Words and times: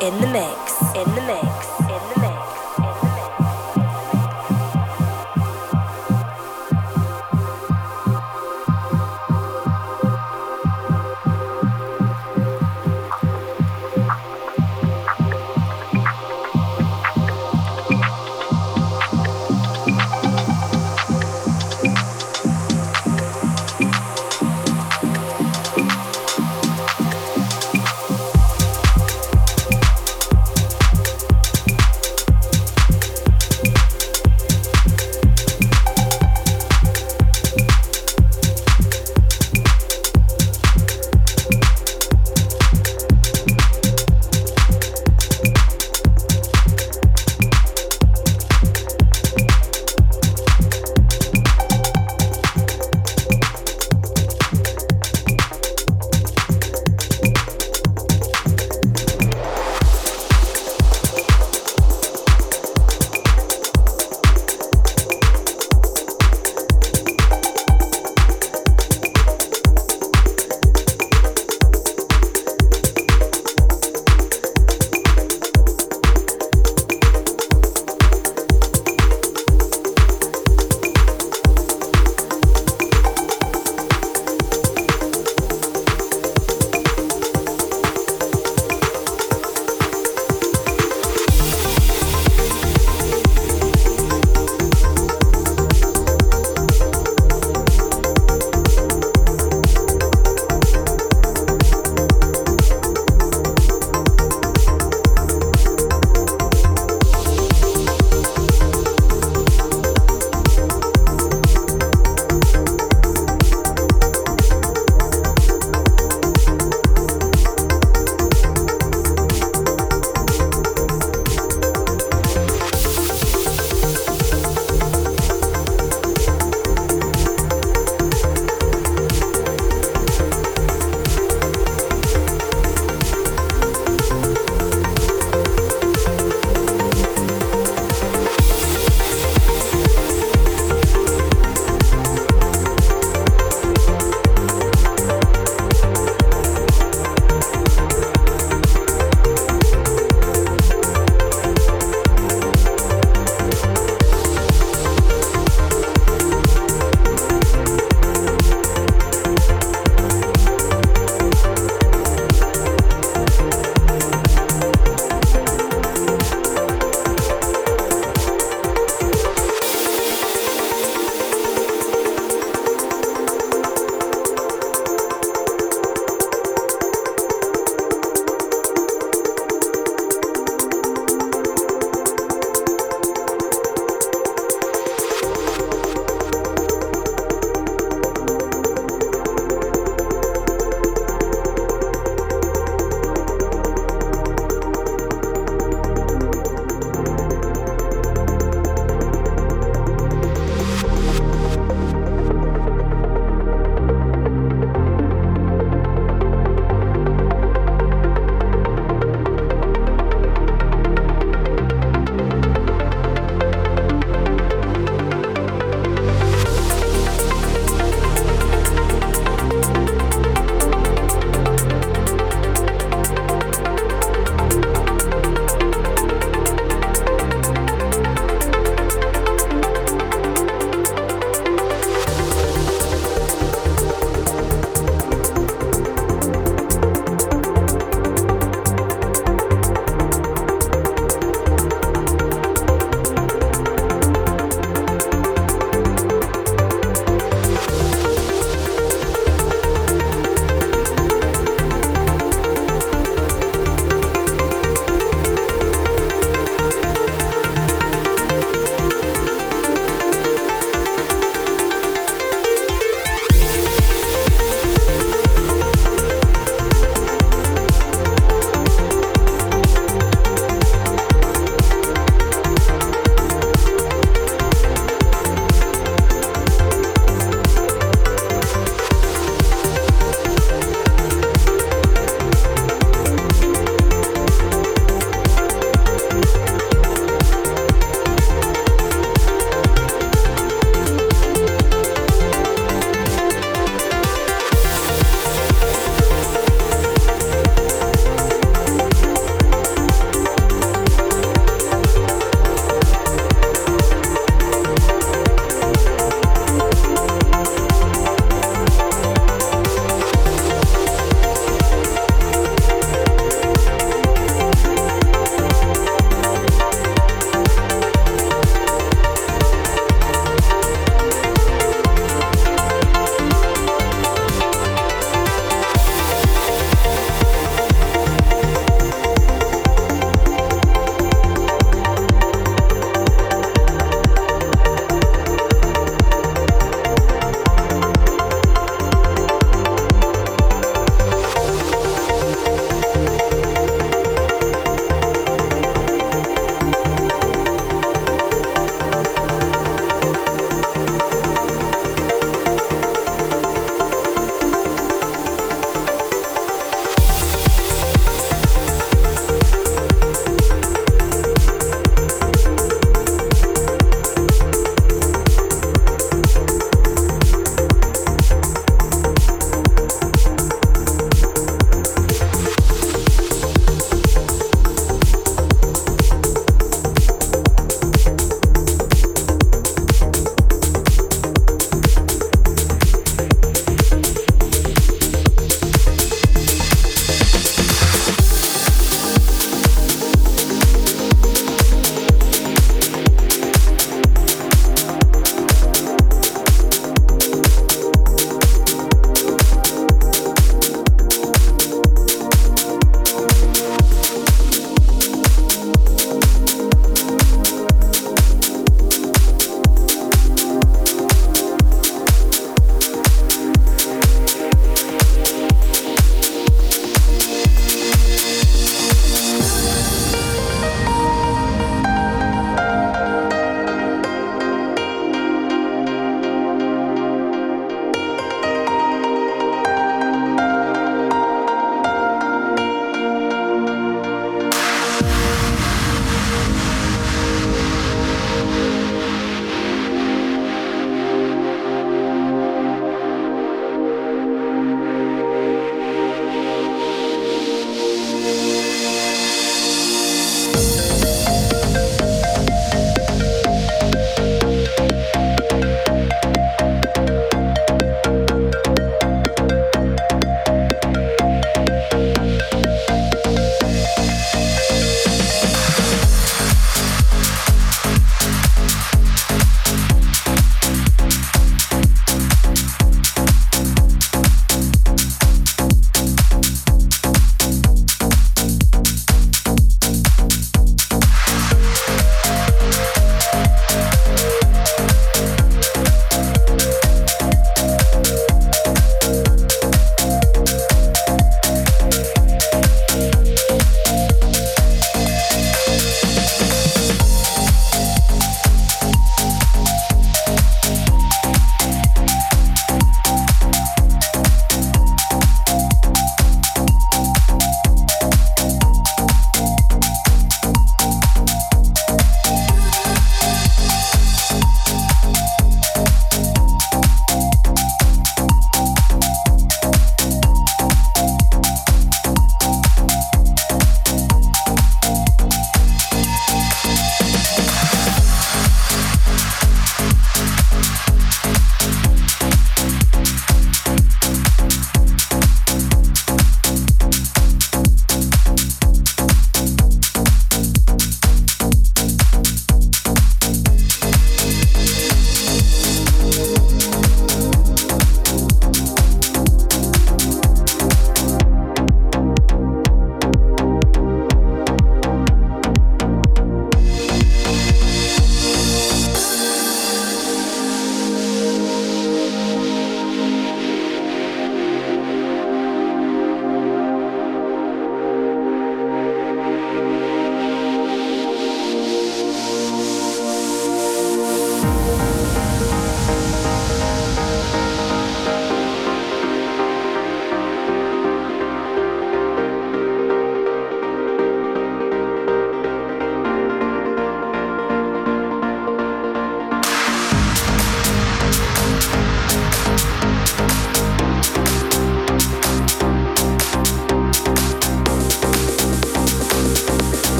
In 0.00 0.18
the 0.18 0.26
mix. 0.28 0.49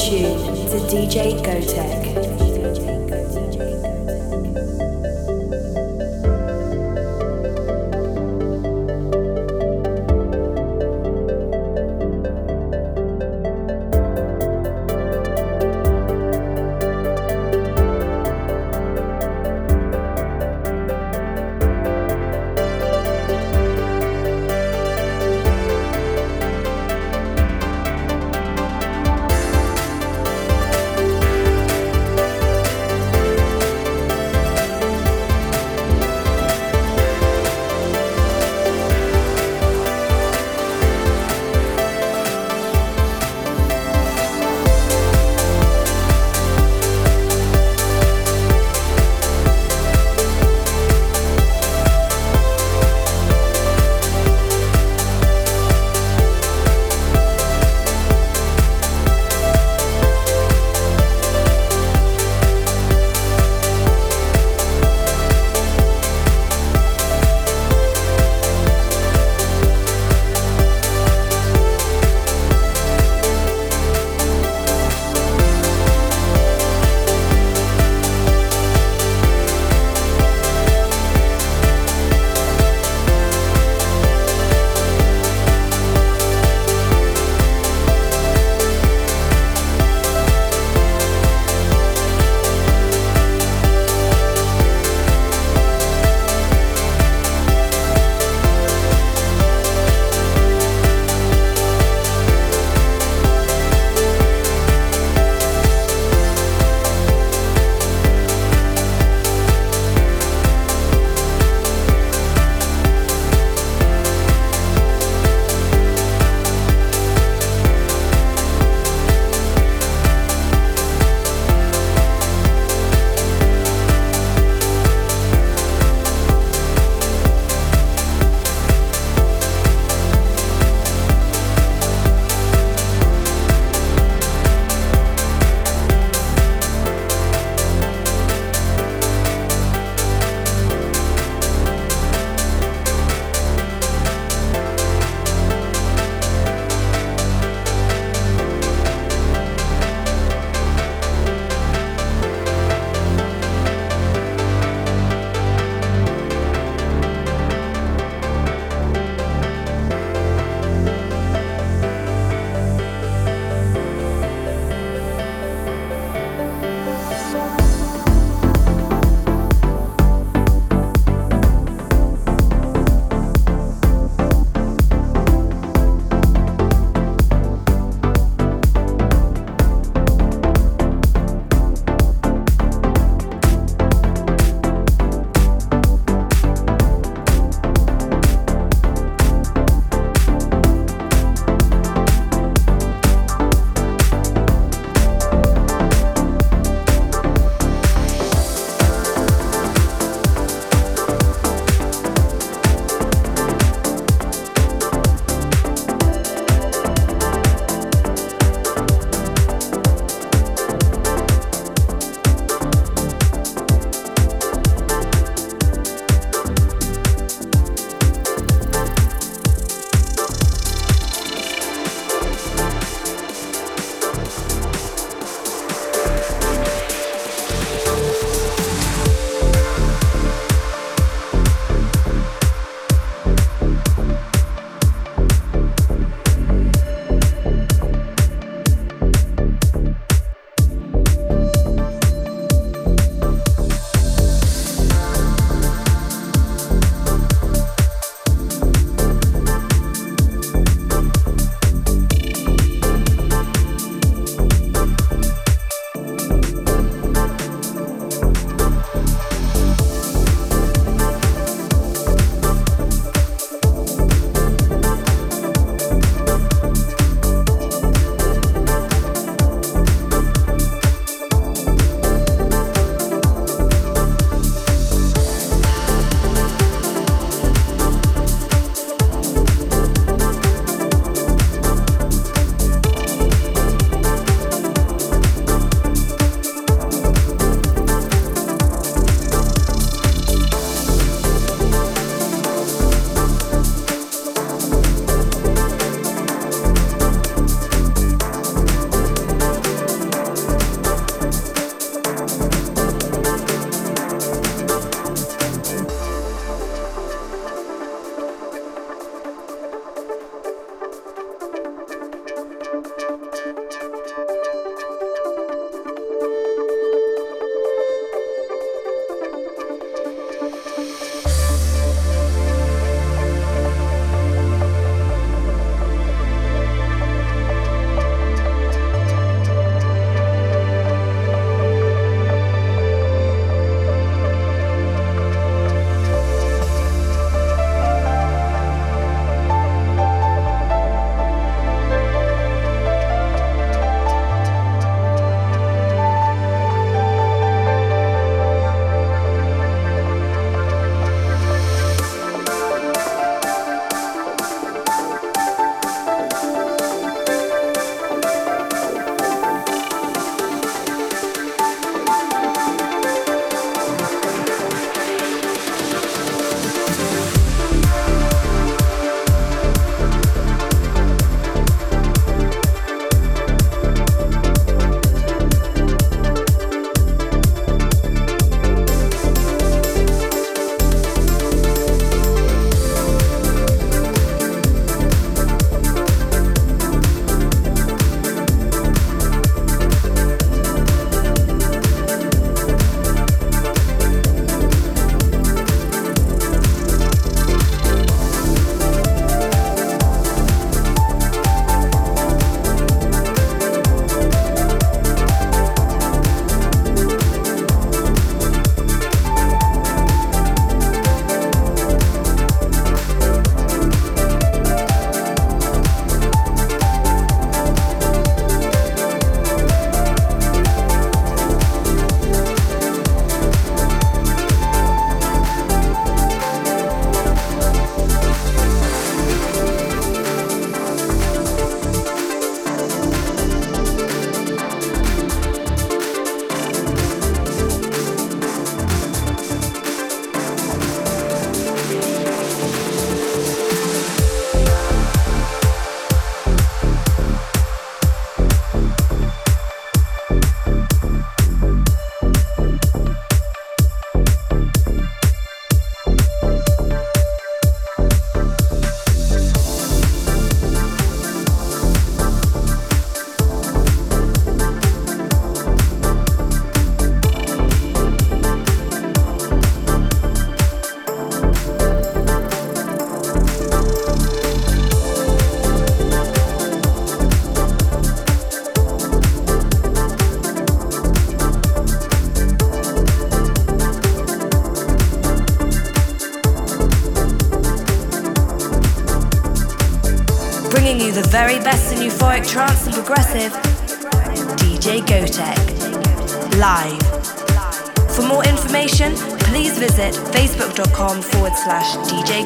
tune 0.00 0.32
to 0.70 0.78
DJ 0.88 1.36
Gotek. 1.44 1.99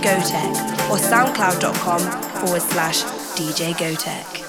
Gotek 0.04 0.54
or 0.90 0.98
soundcloud.com 0.98 2.00
forward 2.40 2.62
slash 2.62 3.04
DJ 3.36 3.72
Gotek. 3.72 4.43